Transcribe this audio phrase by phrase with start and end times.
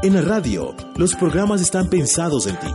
[0.00, 2.72] En la radio, los programas están pensados en ti.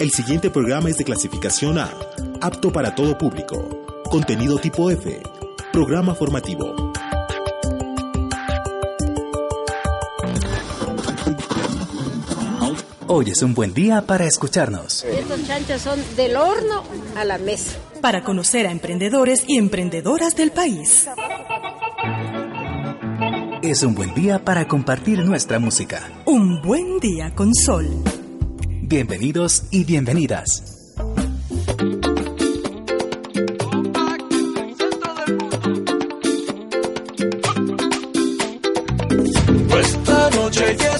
[0.00, 1.88] El siguiente programa es de clasificación A,
[2.40, 3.86] apto para todo público.
[4.10, 5.22] Contenido tipo F,
[5.72, 6.74] programa formativo.
[13.06, 15.04] Hoy es un buen día para escucharnos.
[15.04, 16.82] Estos chanchos son del horno
[17.14, 17.78] a la mesa.
[18.00, 21.08] Para conocer a emprendedores y emprendedoras del país.
[23.66, 26.22] Es un buen día para compartir nuestra música.
[26.24, 27.84] Un buen día con sol.
[28.82, 30.94] Bienvenidos y bienvenidas.
[39.80, 40.92] Esta noche ya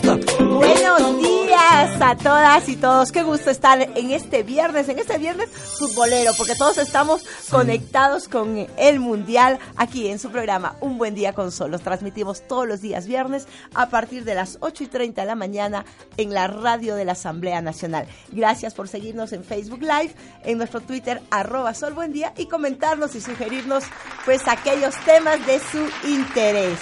[2.07, 3.11] a todas y todos.
[3.11, 8.69] Qué gusto estar en este viernes, en este viernes futbolero, porque todos estamos conectados con
[8.77, 11.73] el Mundial aquí en su programa Un Buen Día con Sol.
[11.73, 15.35] Los transmitimos todos los días viernes a partir de las 8 y 30 de la
[15.35, 15.85] mañana
[16.17, 18.07] en la radio de la Asamblea Nacional.
[18.31, 20.15] Gracias por seguirnos en Facebook Live,
[20.45, 23.83] en nuestro Twitter, arroba Sol Buen Día, y comentarnos y sugerirnos
[24.25, 26.79] pues aquellos temas de su interés.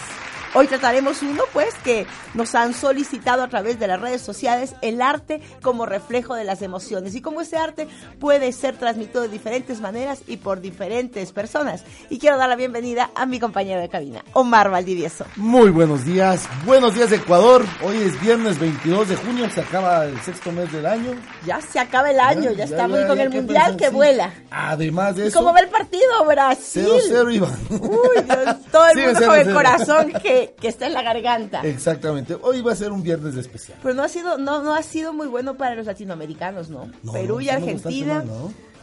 [0.56, 5.02] Hoy trataremos uno, pues, que nos han solicitado a través de las redes sociales, el
[5.02, 7.88] arte como reflejo de las emociones y cómo ese arte
[8.20, 11.82] puede ser transmitido de diferentes maneras y por diferentes personas.
[12.08, 15.26] Y quiero dar la bienvenida a mi compañero de cabina, Omar Valdivieso.
[15.34, 17.64] Muy buenos días, buenos días Ecuador.
[17.82, 21.16] Hoy es viernes 22 de junio, se acaba el sexto mes del año.
[21.44, 23.92] Ya se acaba el año, ya, Ya, estamos ya, con el ¿qué Mundial que Sí.
[23.94, 24.32] vuela.
[24.52, 26.86] Además de ¿Y eso, cómo va el partido, Brasil?
[26.86, 27.58] 0-0 Iván.
[27.70, 31.62] Uy, Dios, todo el Sí, mundo con el corazón que, que está en la garganta.
[31.62, 33.78] Exactamente, hoy va a ser un viernes especial.
[33.82, 36.90] Pero no ha sido, no, no ha sido muy bueno para los latinoamericanos, ¿no?
[37.02, 38.24] No, Perú y Argentina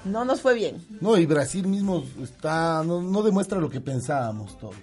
[0.05, 0.85] no nos fue bien.
[0.99, 4.75] No, y Brasil mismo está, no, no demuestra lo que pensábamos todos.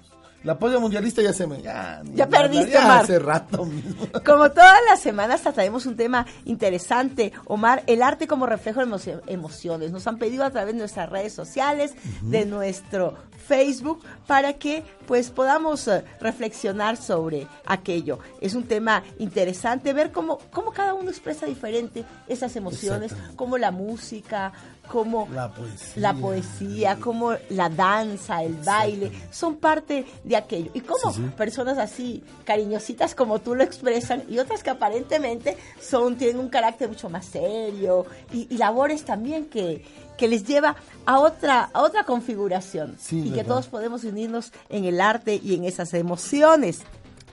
[0.48, 1.60] La polla mundialista ya se me...
[1.60, 3.02] Ya, Ya perdiste, ya Omar.
[3.04, 4.06] hace rato mismo.
[4.24, 9.20] Como todas las semanas trataremos un tema interesante, Omar, el arte como reflejo de emo-
[9.26, 9.90] emociones.
[9.92, 11.92] Nos han pedido a través de nuestras redes sociales,
[12.22, 13.14] de nuestro
[13.46, 18.18] Facebook, para que pues podamos eh, reflexionar sobre aquello.
[18.40, 23.70] Es un tema interesante ver cómo, cómo cada uno expresa diferente esas emociones, cómo la
[23.70, 24.52] música,
[24.88, 25.92] cómo La poesía.
[25.96, 30.70] la poesía, como la danza, el baile, son parte de aquello.
[30.74, 31.30] Y como Sí, sí.
[31.36, 36.88] personas así cariñositas como tú lo expresan y otras que aparentemente son tienen un carácter
[36.88, 39.84] mucho más serio y, y labores también que,
[40.16, 40.74] que les lleva
[41.06, 45.64] a otra a otra configuración y que todos podemos unirnos en el arte y en
[45.64, 46.80] esas emociones.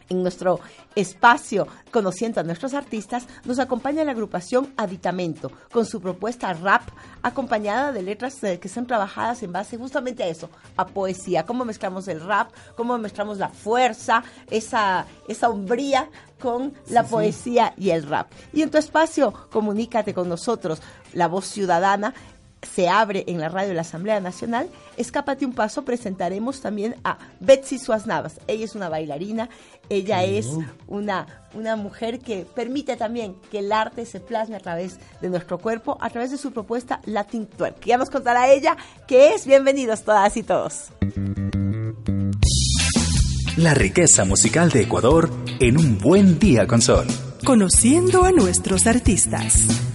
[0.10, 0.60] En nuestro
[0.96, 6.82] espacio Conociendo a nuestros artistas nos acompaña la agrupación Aditamento con su propuesta rap
[7.22, 11.64] acompañada de letras eh, que son trabajadas en base justamente a eso, a poesía, cómo
[11.64, 18.04] mezclamos el rap, cómo mezclamos la fuerza, esa, esa hombría con la poesía y el
[18.04, 18.28] rap.
[18.52, 20.82] Y en tu espacio, comunícate con nosotros,
[21.14, 22.14] la voz ciudadana
[22.66, 27.18] se abre en la radio de la Asamblea Nacional, Escápate un paso, presentaremos también a
[27.40, 28.40] Betsy Suaznavas.
[28.48, 29.50] Ella es una bailarina,
[29.90, 30.48] ella es
[30.88, 35.58] una, una mujer que permite también que el arte se plasme a través de nuestro
[35.58, 37.84] cuerpo, a través de su propuesta Latin Twerk.
[37.86, 38.78] Ya nos contará ella
[39.08, 39.46] qué es.
[39.46, 40.92] Bienvenidos todas y todos.
[43.58, 47.08] La riqueza musical de Ecuador en un buen día con sol.
[47.46, 49.95] Conociendo a nuestros artistas.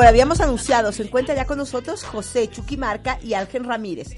[0.00, 4.16] Como habíamos anunciado, se encuentra ya con nosotros José Chuquimarca y Ángel Ramírez,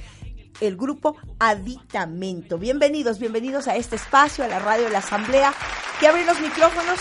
[0.60, 2.56] el grupo Aditamento.
[2.56, 5.52] Bienvenidos, bienvenidos a este espacio, a la radio de la Asamblea,
[5.98, 7.00] que abre los micrófonos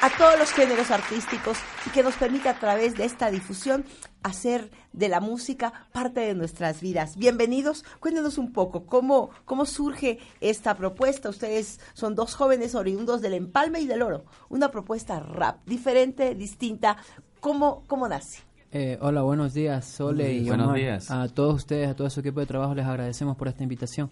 [0.00, 3.84] a todos los géneros artísticos y que nos permite a través de esta difusión
[4.24, 7.16] hacer de la música parte de nuestras vidas.
[7.16, 11.28] Bienvenidos, cuéntenos un poco cómo, cómo surge esta propuesta.
[11.28, 16.96] Ustedes son dos jóvenes oriundos del Empalme y del Oro, una propuesta rap, diferente, distinta.
[17.42, 18.40] ¿Cómo, cómo nace?
[18.70, 20.78] Eh, hola, buenos días, Sole y Buenos Omar.
[20.78, 21.10] días.
[21.10, 24.10] A todos ustedes, a todo su equipo de trabajo, les agradecemos por esta invitación.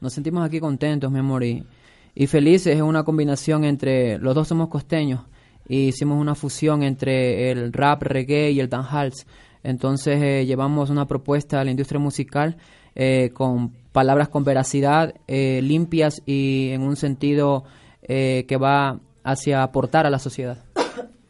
[0.00, 1.62] Nos sentimos aquí contentos, mi amor, y,
[2.14, 2.74] y felices.
[2.74, 5.20] Es una combinación entre, los dos somos costeños,
[5.68, 9.12] y hicimos una fusión entre el rap, reggae y el dancehall.
[9.62, 12.56] Entonces eh, llevamos una propuesta a la industria musical
[12.94, 17.64] eh, con palabras con veracidad, eh, limpias y en un sentido
[18.00, 20.64] eh, que va hacia aportar a la sociedad.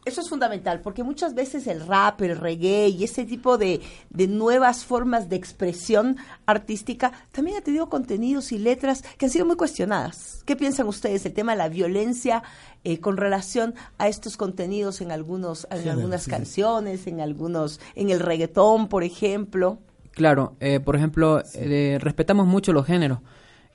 [0.05, 4.26] Eso es fundamental, porque muchas veces el rap, el reggae y ese tipo de, de
[4.29, 6.17] nuevas formas de expresión
[6.47, 10.43] artística también ha tenido contenidos y letras que han sido muy cuestionadas.
[10.47, 12.43] ¿Qué piensan ustedes del tema de la violencia
[12.82, 16.31] eh, con relación a estos contenidos en algunos, en algunas sí.
[16.31, 19.81] canciones, en algunos, en el reggaetón, por ejemplo?
[20.12, 23.20] Claro, eh, por ejemplo, eh, respetamos mucho los géneros.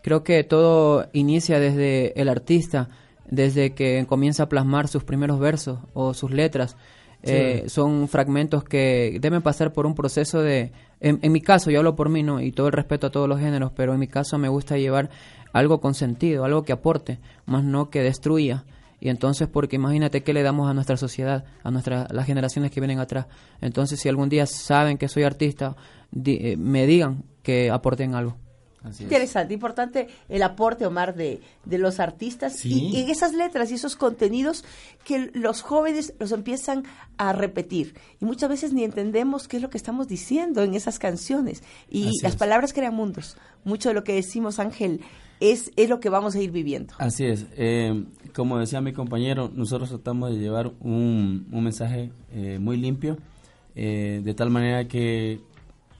[0.01, 2.89] Creo que todo inicia desde el artista,
[3.30, 6.75] desde que comienza a plasmar sus primeros versos o sus letras.
[7.27, 10.72] Eh, son fragmentos que deben pasar por un proceso de...
[11.00, 12.39] En, en mi caso, yo hablo por mí, ¿no?
[12.39, 15.10] Y todo el respeto a todos los géneros, pero en mi caso me gusta llevar
[15.51, 18.66] algo con sentido, algo que aporte, más no que destruya.
[19.00, 22.80] Y entonces, porque imagínate qué le damos a nuestra sociedad, a nuestras las generaciones que
[22.80, 23.25] vienen atrás.
[23.60, 25.75] Entonces, si algún día saben que soy artista,
[26.12, 28.38] di- eh, me digan que aporten algo.
[29.00, 32.90] Interesante, importante el aporte, Omar, de, de los artistas Sí.
[32.94, 34.64] y, y esas letras y esos contenidos
[35.04, 36.84] que los jóvenes los empiezan
[37.18, 37.96] a repetir.
[38.22, 41.64] Y muchas veces ni entendemos qué es lo que estamos diciendo en esas canciones.
[41.90, 42.38] Y Así las es.
[42.40, 43.38] palabras crean mundos.
[43.64, 45.02] Mucho de lo que decimos, Ángel,
[45.40, 46.94] es, es lo que vamos a ir viviendo.
[46.98, 47.46] Así es.
[47.58, 48.06] Eh,
[48.36, 53.18] como decía mi compañero, nosotros tratamos de llevar un, un mensaje eh, muy limpio,
[53.76, 55.40] eh, de tal manera que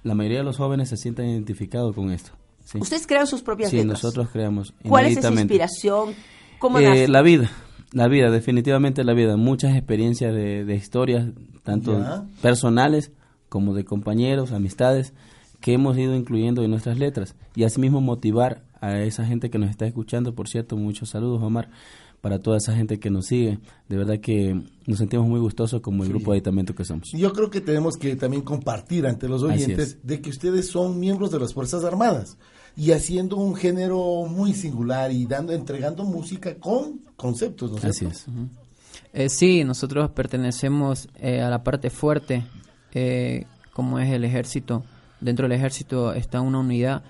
[0.04, 2.32] la mayoría de los jóvenes se sientan identificados con esto.
[2.66, 2.78] ¿Sí?
[2.80, 4.04] Ustedes crean sus propias Sí, letras.
[4.04, 4.74] nosotros creamos.
[4.88, 6.14] ¿Cuál es esa inspiración?
[6.60, 7.08] ¿Cómo Eh, nace?
[7.08, 7.50] la vida,
[7.94, 9.38] la vida, definitivamente la vida.
[9.38, 11.28] Muchas experiencias de, de historias,
[11.64, 12.26] tanto Ya.
[12.42, 13.12] personales
[13.48, 15.14] como de compañeros, amistades,
[15.62, 17.36] que hemos ido incluyendo en nuestras letras.
[17.56, 20.36] Y asimismo motivar a esa gente que nos está escuchando.
[20.36, 21.70] Por cierto, muchos saludos, Omar,
[22.25, 23.60] para toda esa gente que nos sigue.
[23.88, 27.12] De verdad que nos sentimos muy gustosos como el grupo de aditamento que somos.
[27.12, 30.07] Yo creo que tenemos que también compartir ante los oyentes es.
[30.07, 32.38] de que ustedes son miembros de las Fuerzas Armadas
[32.75, 38.00] y haciendo un género muy singular y dando entregando música con conceptos, ¿no es Así
[38.00, 38.18] cierto?
[38.18, 38.25] es.
[39.13, 42.44] Eh, sí, nosotros pertenecemos eh, a la parte fuerte,
[42.94, 44.83] eh, como es el ejército.
[45.22, 47.04] Dentro del ejército está una unidad.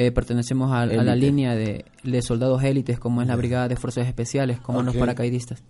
[0.00, 3.74] Eh, pertenecemos a, a la línea de, de soldados élites, como es la Brigada de
[3.76, 5.62] Fuerzas Especiales, como los paracaidistas.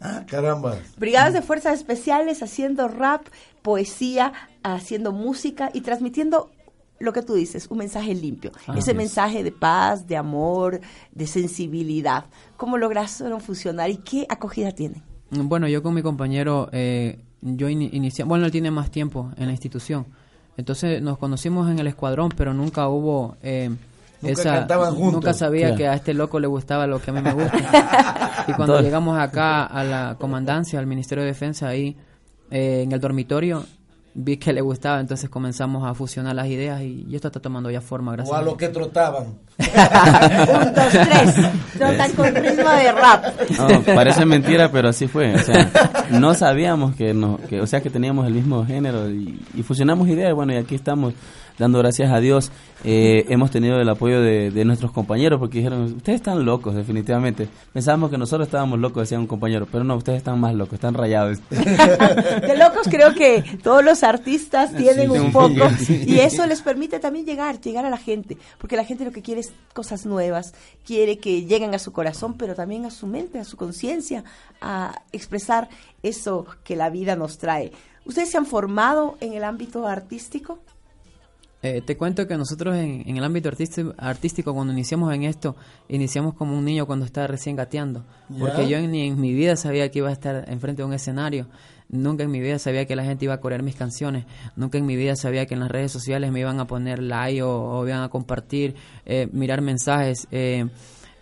[0.00, 0.78] Ah, caramba.
[0.96, 3.26] Brigadas de fuerzas especiales haciendo rap,
[3.60, 6.50] poesía, haciendo música y transmitiendo
[6.98, 8.50] lo que tú dices, un mensaje limpio.
[8.66, 8.96] Ah, Ese es.
[8.96, 10.80] mensaje de paz, de amor,
[11.12, 12.24] de sensibilidad.
[12.56, 15.02] ¿Cómo lograron funcionar y qué acogida tienen?
[15.30, 19.46] Bueno, yo con mi compañero, eh, yo ini- inicia- bueno, él tiene más tiempo en
[19.46, 20.06] la institución.
[20.56, 23.70] Entonces nos conocimos en el escuadrón, pero nunca hubo eh,
[24.20, 24.54] Nunca esa...
[24.56, 25.12] cantaban juntos.
[25.14, 25.76] Nunca sabía Claro.
[25.78, 28.44] que a este loco le gustaba lo que a mí me gusta.
[28.48, 31.96] y cuando llegamos acá a la comandancia, al Ministerio de Defensa, ahí
[32.50, 33.64] eh, en el dormitorio,
[34.12, 37.70] vi que le gustaba, entonces comenzamos a fusionar las ideas y, y esto está tomando
[37.70, 38.32] ya forma, gracias.
[38.32, 38.58] O a a lo Dios.
[38.58, 39.38] que trotaban.
[39.60, 41.34] Un, dos, tres.
[41.78, 43.24] Trotan con ritmo de rap.
[43.58, 45.34] No, parece mentira, pero así fue.
[45.34, 45.70] O sea,
[46.10, 50.08] no sabíamos que, no, que, o sea, que teníamos el mismo género y, y fusionamos
[50.08, 50.34] ideas.
[50.34, 51.14] Bueno, y aquí estamos
[51.58, 52.50] dando gracias a Dios.
[52.84, 57.46] Eh, hemos tenido el apoyo de, de nuestros compañeros porque dijeron, ustedes están locos, definitivamente.
[57.74, 60.94] Pensábamos que nosotros estábamos locos, decía un compañero, pero no, ustedes están más locos, están
[60.94, 61.38] rayados.
[61.50, 66.04] De locos creo que todos los artistas tienen Sí, un poco sí.
[66.06, 69.20] y eso les permite también llegar, llegar a la gente, porque la gente lo que
[69.20, 70.54] quiere es cosas nuevas,
[70.84, 74.24] quiere que lleguen a su corazón, pero también a su mente, a su conciencia,
[74.60, 75.68] a expresar
[76.02, 77.72] eso que la vida nos trae.
[78.04, 80.58] ¿Ustedes se han formado en el ámbito artístico?
[81.62, 85.56] Eh, te cuento que nosotros en, en el ámbito artístico, artístico, cuando iniciamos en esto,
[85.88, 88.04] iniciamos como un niño cuando está recién gateando.
[88.38, 91.46] Porque yo ni en mi vida sabía que iba a estar enfrente de un escenario.
[91.90, 94.24] Nunca en mi vida sabía que la gente iba a corear mis canciones.
[94.56, 97.42] Nunca en mi vida sabía que en las redes sociales me iban a poner like
[97.42, 98.74] o, o iban a compartir,
[99.06, 100.26] eh, mirar mensajes.
[100.30, 100.66] eh,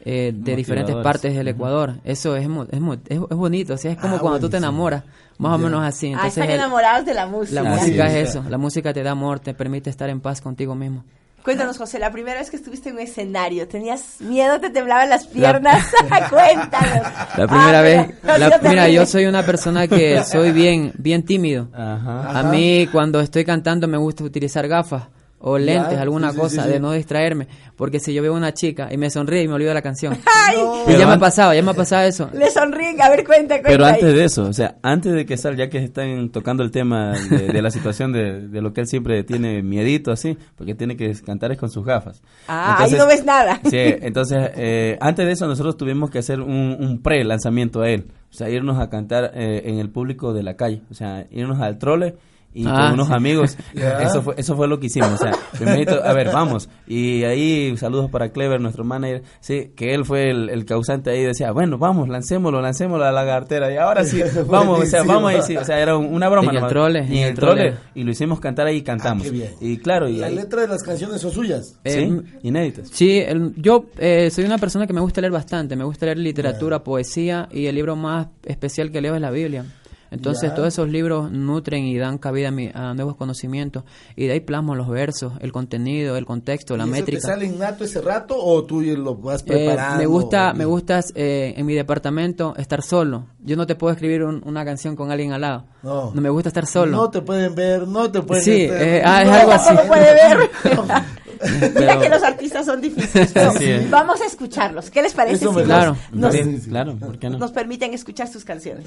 [0.05, 1.97] eh, de diferentes partes del Ecuador.
[2.05, 4.69] Eso es, es, es, es bonito, o sea, es como Ah, cuando tú te buenísimo.
[4.71, 5.05] enamoras,
[5.39, 6.13] más o menos así.
[6.17, 7.63] ah, están el- enamorados de la música.
[7.63, 10.75] la música es eso, la música te da amor, te permite estar en paz contigo
[10.77, 11.05] mismo.
[11.49, 14.61] Cuéntanos, José, la primera vez que estuviste en un escenario, ¿tenías miedo?
[14.61, 15.83] ¿Te temblaban las piernas?
[16.31, 17.07] Cuéntanos.
[17.39, 20.93] La primera Ah, vez, mira, la- no, mira, yo soy una persona que soy bien,
[20.99, 21.69] bien tímido.
[21.73, 22.39] Ajá.
[22.39, 25.05] A mí cuando estoy cantando me gusta utilizar gafas
[25.41, 26.73] o lentes, Ya, alguna sí, sí, cosa, sí, sí.
[26.75, 29.73] de no distraerme, porque si yo veo una chica y me sonríe y me olvido
[29.73, 30.17] la canción.
[30.49, 32.29] Ay, Y Pero ya me ha pasado, ya me ha pasado eso.
[32.33, 33.01] le sonríen.
[33.01, 33.69] A ver, cuenta, cuenta.
[33.69, 33.95] Pero ahí.
[33.95, 37.13] antes de eso, o sea, antes de que sal, ya que están tocando el tema
[37.31, 40.97] de, de la situación de, de lo que él siempre tiene miedito así, porque tiene
[40.97, 42.23] que cantar es con sus gafas.
[42.49, 43.61] Ah, ahí no ves nada.
[43.65, 48.07] Sí, entonces, eh, antes de eso nosotros tuvimos que hacer un, un pre-lanzamiento a él,
[48.31, 51.61] o sea, irnos a cantar eh, en el público de la calle, o sea, irnos
[51.61, 52.17] al trole
[52.61, 53.13] y Ah, con unos sí.
[53.15, 53.57] amigos.
[53.75, 55.13] Eso fue, eso fue lo que hicimos.
[55.13, 56.69] O sea, primerito, a ver, vamos.
[56.87, 59.23] Y ahí, saludos para Clever, nuestro manager.
[59.41, 61.23] Sí, que él fue el, el causante ahí.
[61.25, 63.73] Decía, bueno, vamos, lancémoslo, lancémoslo a la lagartera.
[63.73, 65.57] Y ahora sí, vamos, o sea, vamos ahí, sí.
[65.57, 66.51] O sea, era un- una broma.
[66.51, 67.75] En el trole, Y el trole.
[67.95, 69.27] Y lo hicimos cantar ahí y cantamos.
[69.29, 69.47] Ah.
[69.61, 71.79] Y claro, y La ahí- letra de las canciones son suyas.
[71.85, 72.89] sí, Eh, inéditas.
[72.93, 76.19] Sí, el- yo eh, soy una persona que me gusta leer bastante, me gusta leer
[76.19, 79.65] literatura, poesía y el libro más especial que leo es la Biblia.
[80.11, 80.55] Entonces Ya.
[80.55, 83.85] todos esos libros nutren y dan cabida a, mi- a nuevos conocimientos
[84.17, 87.21] y de ahí plasmo los versos, el contenido, el contexto, la ¿Y eso métrica.
[87.21, 89.99] te sale innato ese rato o tú lo vas Eh, preparando?
[89.99, 93.27] me gusta, me gusta eh, en mi departamento estar solo.
[93.41, 95.65] Yo no te puedo escribir un- una canción con alguien al lado.
[95.83, 96.11] No.
[96.13, 96.93] me gusta estar solo.
[96.97, 98.83] No te pueden ver, no te pueden Sí, ver.
[98.83, 99.35] eh, ah, es No.
[99.35, 99.75] algo así.
[99.75, 100.51] No puede ver.
[101.41, 103.31] Mira Pero- que los artistas son difíciles.
[103.35, 103.53] pero.
[103.91, 104.91] Vamos a escucharlos.
[104.91, 105.97] ¿Qué les parece Eso si Claro.
[106.13, 106.35] nos,
[106.67, 107.39] claro, ¿por qué no?
[107.39, 108.87] nos permiten escuchar sus canciones?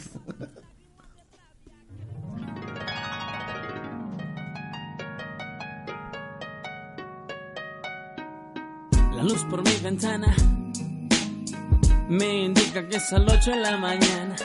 [9.21, 10.35] La luz por mi ventana
[12.09, 14.35] me indica que es a las 8 de la mañana.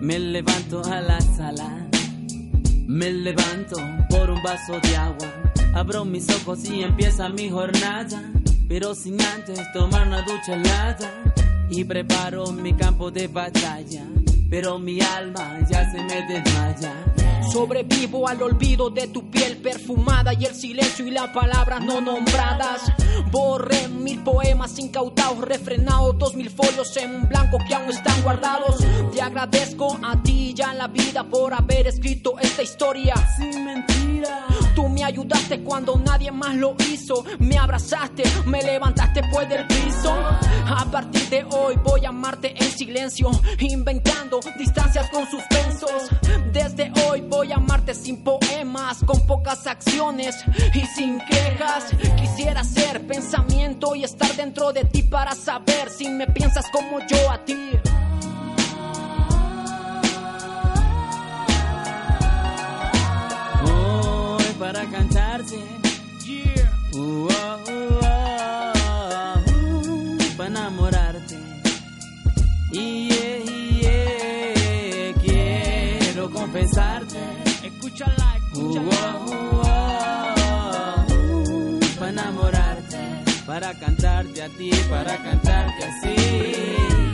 [0.00, 1.88] Me levanto a la sala,
[2.86, 3.74] me levanto
[4.08, 5.28] por un vaso de agua.
[5.74, 8.22] Abro mis ojos y empieza mi jornada,
[8.68, 11.10] pero sin antes tomar una ducha helada.
[11.74, 14.04] Y preparo mi campo de batalla,
[14.50, 16.92] pero mi alma ya se me desmaya.
[17.50, 22.92] Sobrevivo al olvido de tu piel perfumada y el silencio y las palabras no nombradas.
[23.30, 28.76] Borré mil poemas incautados, refrenados, dos mil folios en blanco que aún están guardados.
[29.10, 33.14] Te agradezco a ti y a la vida por haber escrito esta historia.
[33.38, 34.46] Sin mentira.
[34.74, 37.24] Tú me ayudaste cuando nadie más lo hizo.
[37.38, 40.12] Me abrazaste, me levantaste pues del piso.
[40.66, 46.08] A partir de hoy voy a amarte en silencio, inventando distancias con suspensos.
[46.52, 50.36] Desde hoy voy a amarte sin poemas, con pocas acciones
[50.74, 51.86] y sin quejas.
[52.16, 57.30] Quisiera ser pensamiento y estar dentro de ti para saber si me piensas como yo
[57.30, 57.72] a ti.
[84.42, 86.14] A ti, para cantarte así.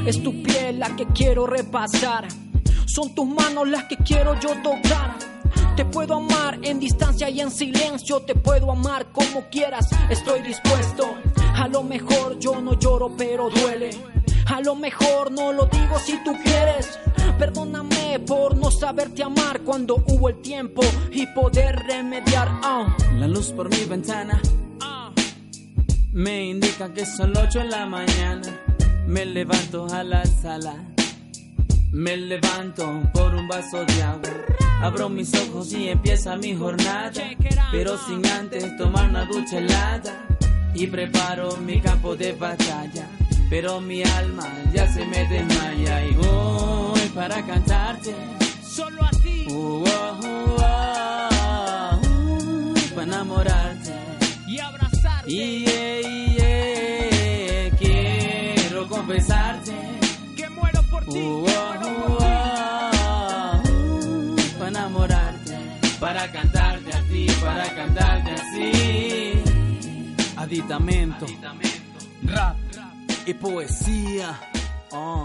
[0.07, 2.27] Es tu piel la que quiero repasar.
[2.87, 5.19] Son tus manos las que quiero yo tocar.
[5.77, 8.21] Te puedo amar en distancia y en silencio.
[8.21, 9.89] Te puedo amar como quieras.
[10.09, 11.17] Estoy dispuesto.
[11.55, 13.91] A lo mejor yo no lloro, pero duele.
[14.47, 16.99] A lo mejor no lo digo si tú quieres.
[17.39, 20.81] Perdóname por no saberte amar cuando hubo el tiempo
[21.13, 22.49] y poder remediar.
[22.63, 22.97] ah.
[23.17, 24.41] La luz por mi ventana
[26.19, 28.61] me indica que son las 8 de la mañana.
[29.07, 30.75] Me levanto a la sala.
[31.93, 34.31] Me levanto por un vaso de agua.
[34.83, 37.13] Abro mis ojos y empieza mi jornada.
[37.71, 40.27] Pero sin antes tomar una ducha helada.
[40.75, 43.07] Y preparo mi campo de batalla.
[43.49, 46.05] Pero mi alma ya se me desmaya.
[46.05, 48.13] Y voy para cantarte.
[48.69, 49.47] Solo a ti.
[49.51, 53.93] Uh, oh, uh, oh, uh, para enamorarte.
[54.49, 55.31] Y abrazarte.
[55.31, 55.88] Yeah,
[64.59, 65.57] para enamorarte,
[65.99, 69.43] para cantarte a ti, para cantarte así.
[70.37, 71.27] Aditamento,
[72.23, 72.57] rap
[73.27, 74.39] y poesía.
[74.93, 75.25] Oh.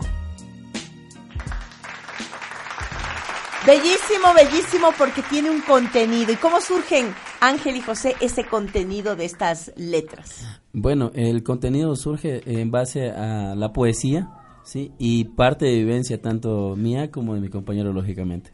[3.66, 6.34] Bellísimo, bellísimo, porque tiene un contenido.
[6.34, 10.46] ¿Y cómo surgen, Ángel y José, ese contenido de estas letras?
[10.74, 14.28] Bueno, el contenido surge en base a la poesía,
[14.63, 14.91] ¿sí?
[14.98, 18.51] Y parte de vivencia tanto mía como de mi compañero, lógicamente.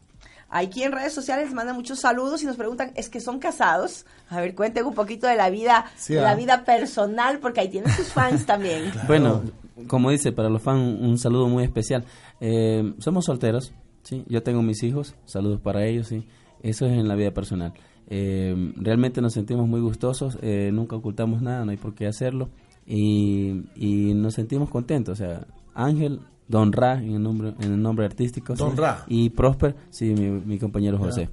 [0.52, 4.08] Aquí en redes sociales mandan muchos saludos y nos preguntan, ¿es que son casados?
[4.30, 6.24] A ver, cuenten un poquito de la vida, Sí, de ah.
[6.24, 8.92] la vida personal, porque ahí tienen sus fans también.
[9.06, 9.44] Bueno,
[9.88, 12.04] como dice, para los fans un saludo muy especial.
[12.40, 14.26] Eh, somos solteros, ¿sí?
[14.28, 16.28] Yo tengo mis hijos, saludos para ellos, ¿sí?
[16.64, 17.74] Eso es en la vida personal.
[18.08, 22.50] Eh, realmente nos sentimos muy gustosos, eh, nunca ocultamos nada, no hay por qué hacerlo.
[22.88, 25.46] Y, y nos sentimos contentos, o sea,
[25.84, 28.56] Ángel, Don Ra, en el nombre, en el nombre artístico.
[28.56, 28.78] Don ¿sí?
[28.78, 29.06] Ra.
[29.08, 31.30] Y Prosper, sí, mi, mi compañero José.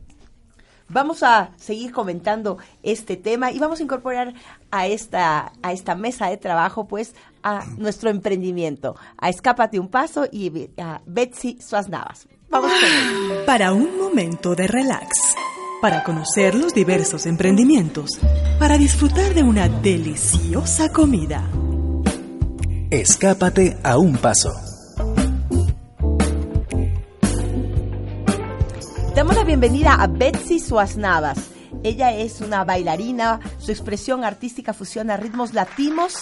[0.88, 4.34] Vamos a seguir comentando este tema y vamos a incorporar
[4.70, 10.26] a esta, a esta mesa de trabajo, pues, a nuestro emprendimiento, a Escápate un Paso
[10.30, 12.28] y a Betsy Suaznavas.
[12.50, 13.46] Vamos con.
[13.46, 15.34] Para un momento de relax.
[15.82, 18.18] para conocer los diversos emprendimientos,
[18.58, 21.50] para disfrutar de una deliciosa comida.
[22.90, 24.52] Escápate a un paso.
[29.14, 31.38] Damos la bienvenida a Betsy Suaznavas.
[31.82, 36.14] Ella es una bailarina, su expresión artística fusiona ritmos latinos.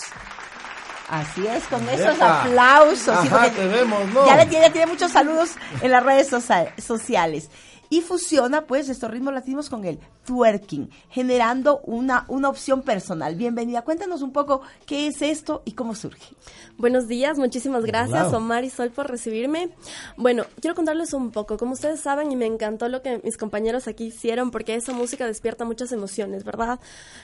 [1.11, 3.21] Así es, con esos aplausos.
[3.21, 4.27] sí, Ajá, porque te vemos, ¿no?
[4.27, 5.51] Ya le tiene, tiene muchos saludos
[5.83, 7.51] en las redes socia- sociales.
[7.95, 13.37] Y fusiona pues estos ritmos latinos con el twerking, generando una, una opción personal.
[13.37, 16.35] Bienvenida, cuéntanos un poco qué es esto y cómo surge.
[16.77, 18.39] Buenos días, muchísimas gracias Hola.
[18.39, 19.69] Omar y Sol por recibirme.
[20.17, 23.87] Bueno, quiero contarles un poco, como ustedes saben y me encantó lo que mis compañeros
[23.87, 26.81] aquí hicieron porque esa música despierta muchas emociones, ¿verdad?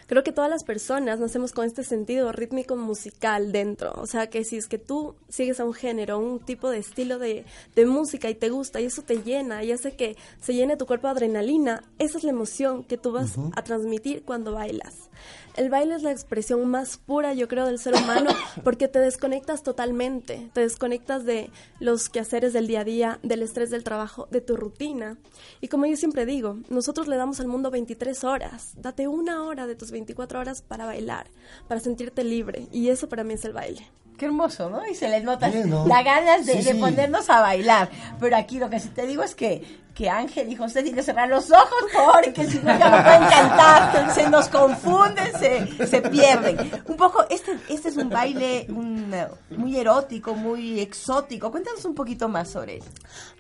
[0.07, 4.45] Creo que todas las personas nacemos con este sentido rítmico musical dentro, o sea que
[4.45, 8.31] si es que tú sigues a un género, un tipo de estilo de, de música
[8.31, 11.13] y te gusta y eso te llena y hace que se llene tu cuerpo de
[11.13, 15.09] adrenalina, esa es la emoción que tú vas a transmitir cuando bailas.
[15.57, 18.31] El baile es la expresión más pura, yo creo, del ser humano
[18.65, 21.51] porque te desconectas totalmente, te desconectas de
[21.81, 25.17] los quehaceres del día a día, del estrés del trabajo, de tu rutina.
[25.61, 29.67] Y como yo siempre digo, nosotros le damos al mundo 23 horas, date una hora
[29.67, 31.27] de tus 24 horas para bailar,
[31.69, 33.87] para sentirte libre y eso para mí es el baile.
[34.21, 34.87] Qué hermoso, ¿no?
[34.87, 35.87] Y se les nota Bien, ¿no?
[35.87, 36.79] las ganas de, Sí, de sí.
[36.79, 37.89] ponernos a bailar.
[38.21, 41.03] Pero aquí lo que sí te digo es que, que Ángel y José tienen que
[41.03, 46.03] cerrar los ojos porque si no ya no pueden cantar, se nos confunden, se, se
[46.03, 46.59] pierden.
[46.87, 49.11] Un poco, este, este es un baile un,
[49.57, 51.51] muy erótico, muy exótico.
[51.51, 52.83] Cuéntanos un poquito más sobre él.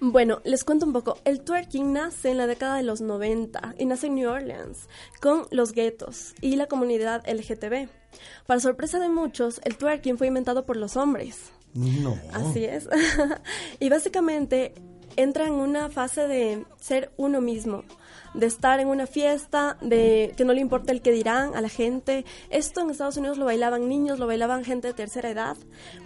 [0.00, 1.18] Bueno, les cuento un poco.
[1.26, 4.88] El twerking nace en la década de los 90 y nace en New Orleans
[5.20, 7.99] con los guetos y la comunidad LGTB.
[8.46, 11.52] Para sorpresa de muchos, el twerking fue inventado por los hombres.
[11.74, 12.18] No.
[12.32, 12.88] Así es.
[13.80, 14.74] y básicamente
[15.16, 17.84] entra en una fase de ser uno mismo,
[18.34, 21.68] de estar en una fiesta, de que no le importa el que dirán a la
[21.68, 22.24] gente.
[22.48, 25.56] Esto en Estados Unidos lo bailaban niños, lo bailaban gente de tercera edad.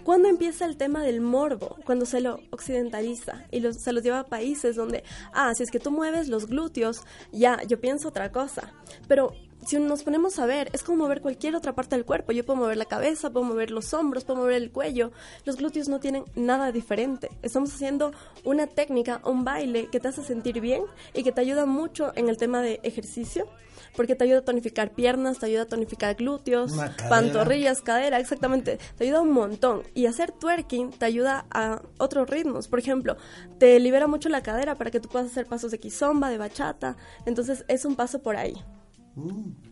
[0.03, 4.19] Cuando empieza el tema del morbo, cuando se lo occidentaliza y los- se los lleva
[4.21, 7.01] a países donde, ah, si es que tú mueves los glúteos,
[7.31, 8.73] ya, yo pienso otra cosa.
[9.07, 9.33] Pero
[9.65, 12.31] si nos ponemos a ver, es como mover cualquier otra parte del cuerpo.
[12.31, 15.11] Yo puedo mover la cabeza, puedo mover los hombros, puedo mover el cuello.
[15.43, 17.29] Los glúteos no tienen nada diferente.
[17.41, 18.11] Estamos haciendo
[18.43, 22.29] una técnica, un baile que te hace sentir bien y que te ayuda mucho en
[22.29, 23.47] el tema de ejercicio.
[23.95, 27.09] Porque te ayuda a tonificar piernas, te ayuda a tonificar glúteos, cadera.
[27.09, 28.77] pantorrillas, cadera, exactamente.
[28.97, 29.83] Te ayuda un montón.
[29.93, 32.67] Y hacer twerking te ayuda a otros ritmos.
[32.67, 33.15] Por ejemplo,
[33.57, 36.97] te libera mucho la cadera para que tú puedas hacer pasos de kizomba, de bachata.
[37.25, 38.55] Entonces es un paso por ahí.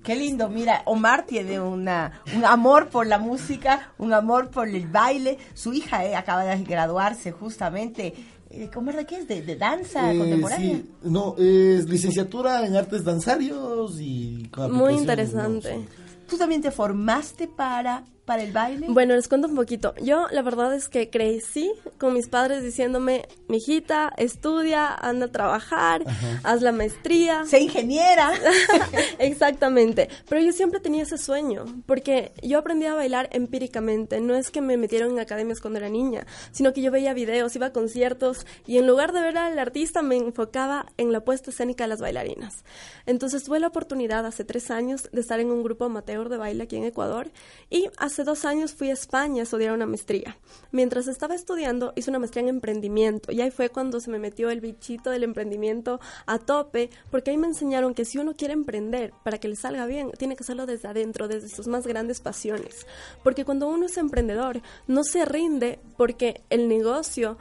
[0.03, 4.88] Qué lindo, mira, Omar tiene una, un amor por la música, un amor por el
[4.88, 5.38] baile.
[5.53, 8.13] Su hija eh, acaba de graduarse justamente.
[8.49, 9.27] Eh, ¿Cómo es de qué es?
[9.27, 10.75] ¿De, de danza Eh, contemporánea?
[10.77, 15.86] sí, no, es licenciatura en artes danzarios y Muy interesante.
[16.27, 18.88] ¿Tú también te formaste para, para el baile?
[18.89, 19.93] Bueno, les cuento un poquito.
[20.01, 26.03] Yo la verdad es que crecí con mis padres diciéndome, mijita, estudia, anda a trabajar,
[26.43, 27.45] haz la maestría.
[27.45, 28.31] Sé ingeniera.
[29.19, 30.09] Exactamente.
[30.29, 34.21] Pero yo siempre tenía ese sueño, porque yo aprendí a bailar empíricamente.
[34.21, 37.55] No es que me metieron en academias cuando era niña, sino que yo veía videos,
[37.55, 41.51] iba a conciertos y en lugar de ver al artista me enfocaba en la puesta
[41.51, 42.63] escénica de las bailarinas.
[43.05, 46.63] Entonces tuve la oportunidad hace tres años de estar en un grupo amateur de baile
[46.63, 47.31] aquí en Ecuador
[47.69, 50.38] y hace dos años fui a España a estudiar una maestría.
[50.71, 54.52] Mientras estaba estudiando hice una maestría en emprendimiento y ahí fue cuando se me metió
[54.52, 59.12] el bichito del emprendimiento a tope porque ahí me enseñaron que si uno quiere emprender
[59.23, 62.86] para que le salga bien tiene que hacerlo desde adentro, desde sus más grandes pasiones.
[63.23, 67.38] Porque cuando uno es emprendedor no se rinde porque el negocio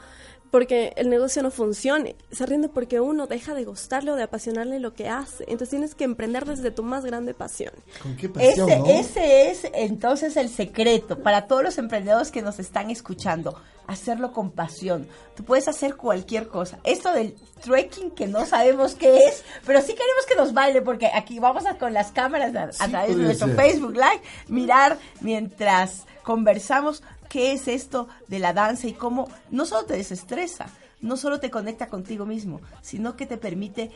[0.52, 4.78] porque el negocio no funcione, se rinde porque uno deja de gustarle o de apasionarle
[4.78, 5.42] lo que hace.
[5.44, 7.72] Entonces tienes que emprender desde tu más grande pasión.
[8.02, 12.90] ¿Con qué Ese, ese es entonces el secreto para todos los emprendedores que nos están
[12.90, 15.08] escuchando, hacerlo con pasión.
[15.34, 16.78] Tú puedes hacer cualquier cosa.
[16.84, 17.34] Esto del
[17.64, 21.64] trekking que no sabemos qué es, pero sí queremos que nos baile porque aquí vamos
[21.64, 23.56] a, con las cámaras a, a Sí, través de nuestro ser.
[23.56, 29.86] Facebook Live mirar mientras conversamos qué es esto de la danza y cómo no solo
[29.86, 30.66] te desestresa,
[31.00, 33.90] no solo te conecta contigo mismo, sino que te permite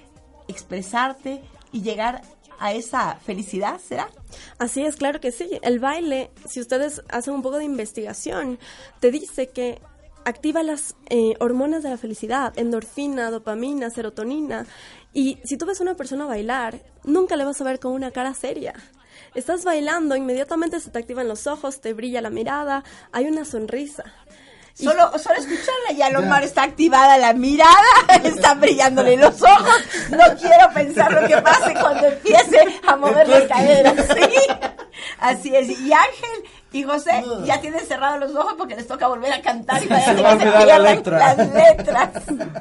[0.49, 2.23] expresarte y llegar
[2.59, 4.09] a esa felicidad, ¿será?
[4.59, 5.51] Así es, claro que sí.
[5.61, 8.59] El baile, si ustedes hacen un poco de investigación,
[9.01, 9.83] te dice que
[10.25, 14.67] activa las eh, hormonas de la felicidad, endorfina, dopamina, serotonina.
[15.13, 18.13] Y si tú ves a una persona bailar, nunca le vas a ver con una
[18.13, 18.73] cara seria.
[19.37, 24.03] Estás bailando, inmediatamente se te activan los ojos, te brilla la mirada, hay una sonrisa.
[24.75, 27.71] Solo, solo escucharla, ya Lomar está activada la mirada,
[28.25, 29.77] están brillándole los ojos.
[30.11, 33.95] No quiero pensar lo que pase cuando empiece a mover las caderas.
[34.15, 34.47] ¿sí?
[35.19, 35.69] Así es.
[35.81, 39.83] Y Ángel y José ya tienen cerrados los ojos porque les toca volver a cantar
[39.83, 41.19] y para Se que no se la letra.
[41.19, 42.11] las letras.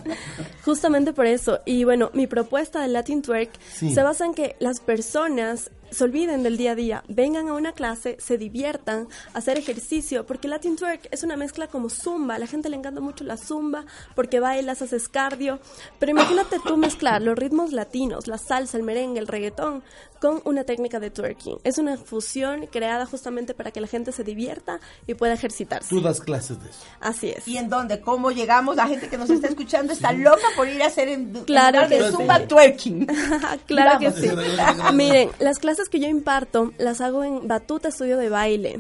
[0.63, 1.59] Justamente por eso.
[1.65, 3.93] Y bueno, mi propuesta del Latin Twerk Sí.
[3.93, 7.71] se basa en que las personas se olviden del día a día, vengan a una
[7.71, 12.36] clase, se diviertan, hacer ejercicio, porque Latin Twerk es una mezcla como zumba.
[12.36, 15.60] A la gente le encanta mucho la zumba porque bailas, haces cardio.
[15.97, 19.84] Pero imagínate tú mezclar los ritmos latinos, la salsa, el merengue, el reggaetón,
[20.25, 21.59] con una técnica de twerking.
[21.63, 25.89] Es una fusión creada justamente para que la gente se divierta y pueda ejercitarse.
[25.89, 26.79] Tú das clases de eso.
[26.99, 27.47] Así es.
[27.47, 28.01] ¿Y en dónde?
[28.01, 28.75] ¿Cómo llegamos?
[28.75, 31.83] La gente que nos está escuchando está loca por ir a hacer en, en Claro
[31.83, 32.11] lugar de que sí.
[32.11, 33.07] Zumba twerking.
[33.67, 34.29] Claro que sí.
[34.93, 38.79] Miren, las clases que yo imparto las hago en Batuta Estudio de Baile.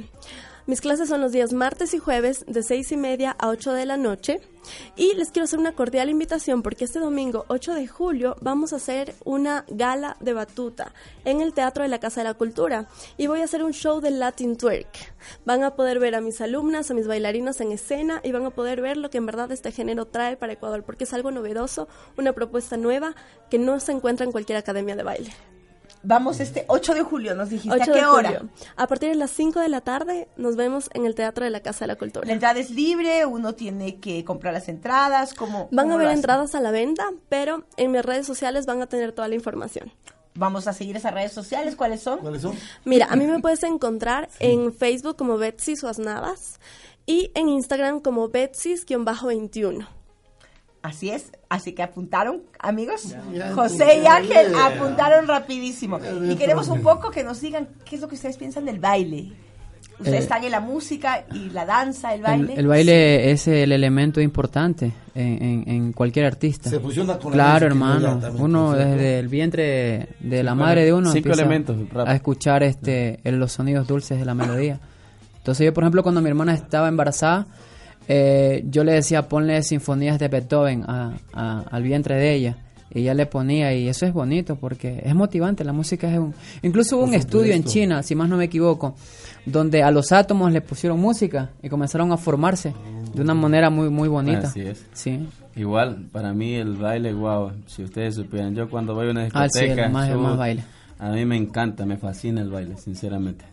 [0.67, 3.85] Mis clases son los días martes y jueves de seis y media a 8 de
[3.85, 4.41] la noche.
[4.95, 8.77] Y les quiero hacer una cordial invitación porque este domingo 8 de julio vamos a
[8.77, 10.91] hacer una gala de batuta
[11.23, 12.87] en el Teatro de la Casa de la Cultura.
[13.15, 15.13] Y voy a hacer un show de Latin Twerk.
[15.45, 18.49] Van a poder ver a mis alumnas, a mis bailarinas en escena y van a
[18.49, 21.87] poder ver lo que en verdad este género trae para Ecuador porque es algo novedoso,
[22.17, 23.13] una propuesta nueva
[23.51, 25.54] que no se encuentra en cualquier academia de baile.
[26.07, 27.75] Vamos este 8 de julio, nos dijiste.
[27.75, 28.29] 8 ¿A qué de hora?
[28.29, 28.49] julio.
[28.75, 31.61] A partir de las 5 de la tarde nos vemos en el Teatro de la
[31.61, 32.27] Casa de la Cultura.
[32.27, 36.15] La entrada es libre, uno tiene que comprar las entradas, ¿cómo, Van cómo a haber
[36.15, 39.91] entradas a la venta, pero en mis redes sociales van a tener toda la información.
[40.35, 42.19] Vamos a seguir esas redes sociales, ¿cuáles son?
[42.19, 42.53] ¿Cuáles son?
[42.83, 46.59] Mira, a mí me puedes encontrar en Facebook como Betsy Suas Navas
[47.05, 49.87] y en Instagram como Betsys-21.
[50.85, 53.15] Así es, así que apuntaron, amigos.
[53.33, 54.05] ya José y.
[54.05, 54.67] Ángel Ya.
[54.67, 55.99] apuntaron rapidísimo.
[55.99, 58.79] Ya Y queremos un poco que nos digan qué es lo que ustedes piensan del
[58.79, 59.31] baile.
[59.97, 62.53] Ustedes Eh, están en la música y la danza, el baile.
[62.55, 66.69] el baile es el elemento importante en, en- en cualquier artista.
[66.69, 68.19] Se fusiona con la Claro, hermano.
[68.37, 72.07] Uno desde el vientre de la Cinco madre de uno cinco elementos, rap.
[72.09, 74.79] a escuchar este el- los sonidos dulces de la melodía.
[75.37, 77.47] Entonces yo, por ejemplo, cuando mi hermana estaba embarazada,
[78.07, 82.57] eh, yo le decía ponle sinfonías de Beethoven a- a- al vientre de ella.
[82.93, 85.65] Y ella le ponía, y eso es bonito porque es motivante.
[85.65, 86.33] La música es un.
[86.61, 88.95] Incluso hubo un estudio en China, si más no me equivoco,
[89.45, 92.73] donde a los átomos le pusieron música y comenzaron a formarse
[93.13, 94.47] de una manera muy muy bonita.
[94.47, 94.85] Así es.
[94.93, 95.27] Sí.
[95.57, 99.47] Igual, para mí el baile, wow, si ustedes supieran, yo cuando voy a una Ah,
[99.49, 100.63] sí, discoteca, el más- el uh, más baile.
[100.99, 103.43] a mí me encanta, me fascina el baile, sinceramente.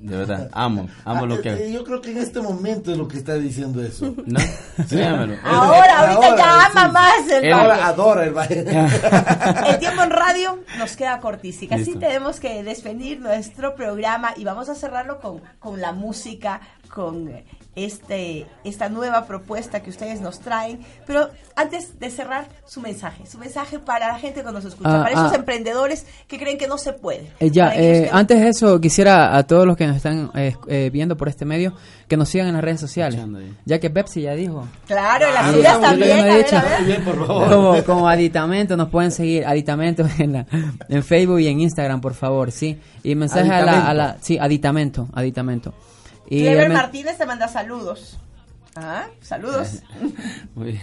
[0.00, 1.72] De verdad, amo, amo Ah, lo eh, que...
[1.72, 4.14] Yo creo que en este momento es lo que está diciendo eso.
[4.24, 4.40] ¿No?
[5.44, 6.92] Ahora, ahorita Ahora, ya ama sí.
[6.92, 7.52] más el baile.
[7.52, 8.60] Ahora adora el baile.
[9.68, 11.74] El tiempo en radio nos queda cortísimo.
[11.74, 17.30] Así tenemos que despedir nuestro programa y vamos a cerrarlo con, con la música, con
[17.76, 20.80] este esta nueva propuesta que ustedes nos traen.
[21.06, 23.26] Pero antes de cerrar, su mensaje.
[23.26, 25.36] Su mensaje para la gente que nos escucha, Ah, para esos ah.
[25.36, 27.30] emprendedores que creen que no se puede.
[27.40, 30.90] Eh, ya, eh, antes de eso, quisiera a todos los que nos están eh, eh,
[30.92, 31.74] viendo por este medio
[32.08, 33.20] que nos sigan en las redes sociales.
[33.64, 34.66] Ya que Pepsi ya dijo.
[34.86, 36.36] Claro, en las Ah, suyas también.
[36.38, 36.56] dicho.
[36.56, 36.84] a ver.
[36.84, 37.48] Bien, por favor.
[37.50, 40.46] Como, como aditamento, nos pueden seguir aditamento en, la-
[40.88, 42.80] en Facebook y en Instagram, por favor, sí.
[43.04, 45.72] Y mensaje a la, a la- sí, aditamento, aditamento.
[46.30, 48.16] Y Clever Martínez te manda saludos.
[48.76, 49.82] Ah, saludos.
[50.54, 50.82] Muy bien.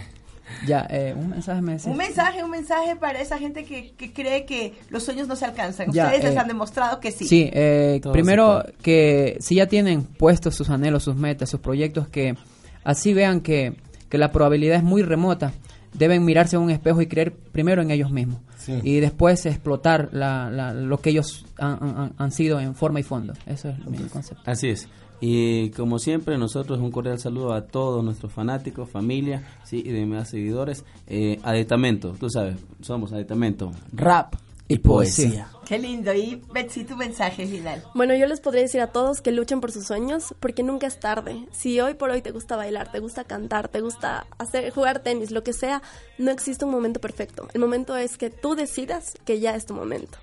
[0.66, 1.86] ya, eh, un mensaje me decís.
[1.86, 5.44] Un mensaje, un mensaje para esa gente que, que cree que los sueños no se
[5.46, 5.90] alcanzan.
[5.92, 7.26] Ya, Ustedes les eh, han demostrado que sí.
[7.26, 12.36] Sí, eh, primero que si ya tienen puestos sus anhelos, sus metas, sus proyectos, que
[12.84, 13.74] así vean que,
[14.08, 15.52] que la probabilidad es muy remota,
[15.94, 18.40] deben mirarse en un espejo y creer primero en ellos mismos.
[18.58, 18.78] Sí.
[18.82, 23.02] Y después explotar la, la- lo que ellos han, han- han sido en forma y
[23.02, 23.32] fondo.
[23.46, 24.42] Eso es mi concepto.
[24.50, 24.88] Así es.
[25.20, 30.30] Y como siempre, nosotros un cordial saludo a todos nuestros fanáticos, familia sí, y demás
[30.30, 30.84] seguidores.
[31.06, 34.34] Eh, aditamento, tú sabes, somos aditamento, rap
[34.68, 35.48] y poesía.
[35.66, 36.12] Qué lindo.
[36.12, 37.82] Y Betsy, tu mensaje final.
[37.94, 41.00] Bueno, yo les podría decir a todos que luchen por sus sueños porque nunca es
[41.00, 41.46] tarde.
[41.52, 45.30] Si hoy por hoy te gusta bailar, te gusta cantar, te gusta hacer jugar tenis,
[45.30, 45.82] lo que sea,
[46.18, 47.48] no existe un momento perfecto.
[47.54, 50.18] El momento es que tú decidas que ya es tu momento.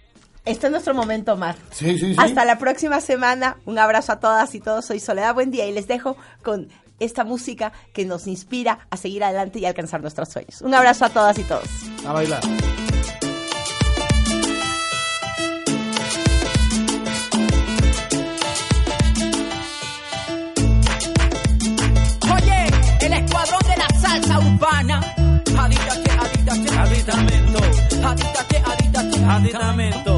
[0.45, 1.55] Este es nuestro momento, Omar.
[1.71, 2.15] Sí, sí, sí.
[2.17, 3.58] Hasta la próxima semana.
[3.65, 4.86] Un abrazo a todas y todos.
[4.86, 9.23] Soy Soledad Buen Día y les dejo con esta música que nos inspira a seguir
[9.23, 10.62] adelante y alcanzar nuestros sueños.
[10.62, 11.67] Un abrazo a todas y todos.
[12.05, 12.41] A bailar.
[22.34, 22.67] Oye,
[23.01, 24.99] el escuadrón de la salsa urbana.
[25.58, 27.60] Adítate, adítate, aditamento.
[28.08, 29.36] Adítate, adítate, aditamento.
[29.36, 30.14] Te regalo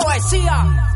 [0.00, 0.95] so i see a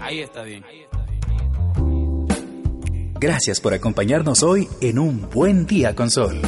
[0.00, 0.64] Ahí está bien.
[3.14, 6.40] Gracias por acompañarnos hoy en un buen día con Sol.